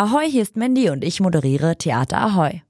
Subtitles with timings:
[0.00, 2.62] Ahoi, hier ist Mandy und ich moderiere Theater Ahoi.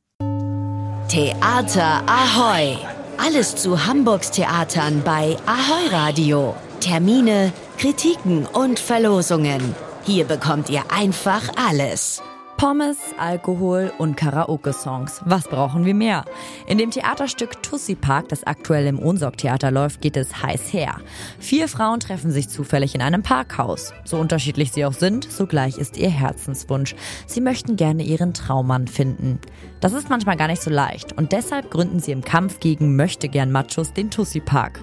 [1.07, 2.77] Theater Ahoi.
[3.19, 6.57] Alles zu Hamburgs Theatern bei Ahoi Radio.
[6.81, 9.77] Termine, Kritiken und Verlosungen.
[10.03, 12.21] Hier bekommt ihr einfach alles.
[12.61, 15.23] Pommes, Alkohol und Karaoke-Songs.
[15.25, 16.27] Was brauchen wir mehr?
[16.67, 21.01] In dem Theaterstück Tussi Park, das aktuell im Ohnsorg-Theater läuft, geht es heiß her.
[21.39, 23.95] Vier Frauen treffen sich zufällig in einem Parkhaus.
[24.05, 26.95] So unterschiedlich sie auch sind, so gleich ist ihr Herzenswunsch.
[27.27, 29.41] Sie möchten gerne ihren Traummann finden.
[29.81, 33.95] Das ist manchmal gar nicht so leicht und deshalb gründen sie im Kampf gegen Möchtegern-Machos
[33.95, 34.83] den Tussi Park.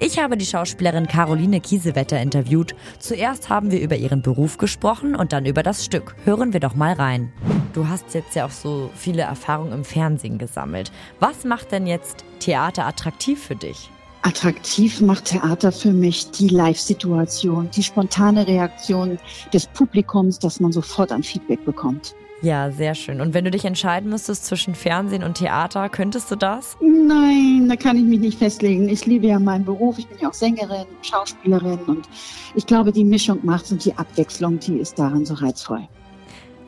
[0.00, 2.74] Ich habe die Schauspielerin Caroline Kiesewetter interviewt.
[2.98, 6.14] Zuerst haben wir über ihren Beruf gesprochen und dann über das Stück.
[6.24, 7.32] Hören wir doch mal rein.
[7.72, 10.92] Du hast jetzt ja auch so viele Erfahrungen im Fernsehen gesammelt.
[11.20, 13.90] Was macht denn jetzt Theater attraktiv für dich?
[14.24, 19.18] Attraktiv macht Theater für mich die Live-Situation, die spontane Reaktion
[19.52, 22.14] des Publikums, dass man sofort ein Feedback bekommt.
[22.40, 23.20] Ja, sehr schön.
[23.20, 26.76] Und wenn du dich entscheiden müsstest zwischen Fernsehen und Theater, könntest du das?
[26.80, 28.88] Nein, da kann ich mich nicht festlegen.
[28.88, 29.98] Ich liebe ja meinen Beruf.
[29.98, 32.08] Ich bin ja auch Sängerin, Schauspielerin und
[32.54, 35.86] ich glaube, die Mischung macht's und die Abwechslung, die ist daran so reizvoll.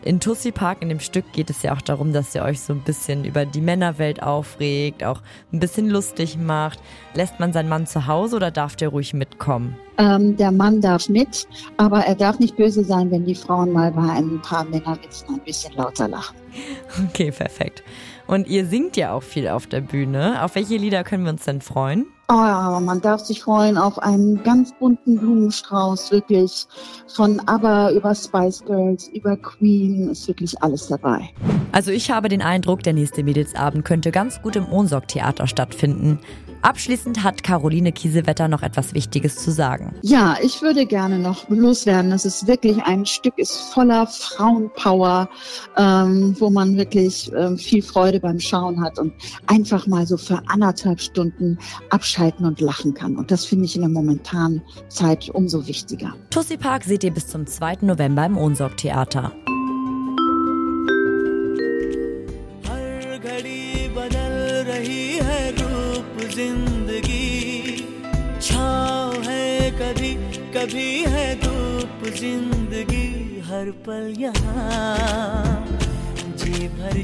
[0.06, 2.72] In Tussi Park, in dem Stück, geht es ja auch darum, dass ihr euch so
[2.72, 5.20] ein bisschen über die Männerwelt aufregt, auch
[5.52, 6.78] ein bisschen lustig macht.
[7.14, 9.76] Lässt man seinen Mann zu Hause oder darf der ruhig mitkommen?
[9.98, 13.90] Ähm, der Mann darf mit, aber er darf nicht böse sein, wenn die Frauen mal
[13.90, 16.36] bei ein paar Männerwitzen ein bisschen lauter lachen.
[17.08, 17.82] Okay, perfekt.
[18.28, 20.40] Und ihr singt ja auch viel auf der Bühne.
[20.44, 22.06] Auf welche Lieder können wir uns denn freuen?
[22.28, 26.66] Oh man darf sich freuen auf einen ganz bunten Blumenstrauß, wirklich
[27.06, 31.30] von ABBA über Spice Girls, über Queen, ist wirklich alles dabei.
[31.70, 36.18] Also ich habe den Eindruck, der nächste Mädelsabend könnte ganz gut im Ohnsorg-Theater stattfinden.
[36.62, 39.94] Abschließend hat Caroline Kiesewetter noch etwas Wichtiges zu sagen.
[40.02, 42.12] Ja, ich würde gerne noch loswerden.
[42.12, 45.28] Es ist wirklich ein Stück, ist voller Frauenpower,
[45.76, 49.12] ähm, wo man wirklich ähm, viel Freude beim Schauen hat und
[49.46, 51.58] einfach mal so für anderthalb Stunden
[51.90, 53.16] abschalten und lachen kann.
[53.16, 56.14] Und das finde ich in der momentanen Zeit umso wichtiger.
[56.30, 57.78] Tussi Park seht ihr bis zum 2.
[57.82, 59.32] November im Ohnsorg Theater.
[66.36, 67.76] ज़िंदगी।
[68.42, 70.12] छाव है कभी
[70.54, 75.85] कभी है धूप ज़िंदगी। हर पल यहाँ।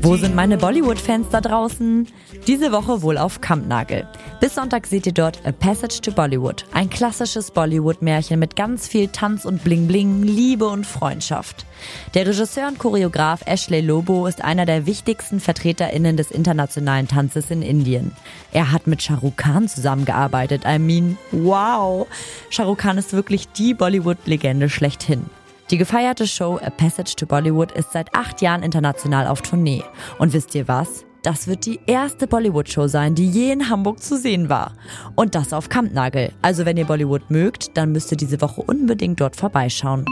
[0.03, 2.09] Wo sind meine Bollywood-Fans da draußen?
[2.47, 4.07] Diese Woche wohl auf Kampnagel.
[4.41, 6.65] Bis Sonntag seht ihr dort A Passage to Bollywood.
[6.73, 11.67] Ein klassisches Bollywood-Märchen mit ganz viel Tanz und Bling-Bling, Liebe und Freundschaft.
[12.15, 17.63] Der Regisseur und Choreograf Ashley Lobo ist einer der wichtigsten VertreterInnen des internationalen Tanzes in
[17.63, 18.13] Indien.
[18.53, 20.63] Er hat mit Shah Rukh Khan zusammengearbeitet.
[20.67, 22.07] I mean, wow!
[22.51, 25.27] Shah Rukh Khan ist wirklich die Bollywood-Legende schlechthin.
[25.73, 29.83] Die gefeierte Show A Passage to Bollywood ist seit acht Jahren international auf Tournee.
[30.19, 31.07] Und wisst ihr was?
[31.23, 34.75] Das wird die erste Bollywood-Show sein, die je in Hamburg zu sehen war.
[35.17, 36.31] Und das auf Kampnagel.
[36.43, 40.05] Also wenn ihr Bollywood mögt, dann müsst ihr diese Woche unbedingt dort vorbeischauen.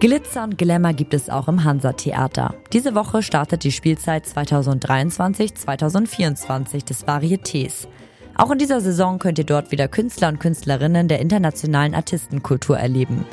[0.00, 2.56] Glitzer und Glamour gibt es auch im Hansa-Theater.
[2.72, 7.86] Diese Woche startet die Spielzeit 2023-2024 des Varietés.
[8.36, 13.24] Auch in dieser Saison könnt ihr dort wieder Künstler und Künstlerinnen der internationalen Artistenkultur erleben.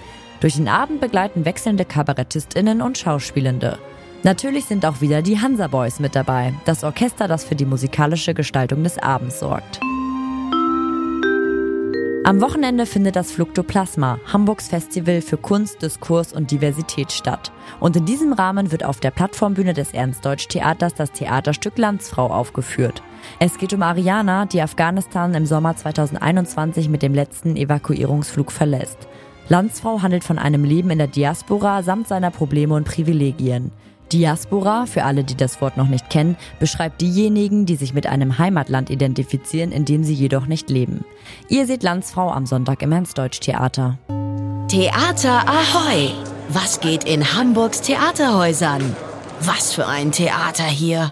[0.41, 3.77] Durch den Abend begleiten wechselnde Kabarettistinnen und Schauspielende.
[4.23, 8.35] Natürlich sind auch wieder die Hansa Boys mit dabei, das Orchester, das für die musikalische
[8.35, 9.79] Gestaltung des Abends sorgt.
[12.23, 17.51] Am Wochenende findet das Fluktoplasma, Hamburgs Festival für Kunst, Diskurs und Diversität statt.
[17.79, 23.01] Und in diesem Rahmen wird auf der Plattformbühne des Ernst-Deutsch-Theaters das Theaterstück Landsfrau aufgeführt.
[23.39, 29.07] Es geht um Ariana, die Afghanistan im Sommer 2021 mit dem letzten Evakuierungsflug verlässt.
[29.49, 33.71] Landsfrau handelt von einem Leben in der Diaspora samt seiner Probleme und Privilegien.
[34.11, 38.37] Diaspora, für alle, die das Wort noch nicht kennen, beschreibt diejenigen, die sich mit einem
[38.37, 41.05] Heimatland identifizieren, in dem sie jedoch nicht leben.
[41.47, 43.97] Ihr seht Landsfrau am Sonntag im Ernst-Deutsch-Theater.
[44.67, 46.11] Theater Ahoi!
[46.49, 48.95] Was geht in Hamburgs Theaterhäusern?
[49.41, 51.09] Was für ein Theater hier!